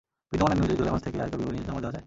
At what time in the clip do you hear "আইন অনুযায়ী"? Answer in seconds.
0.53-0.79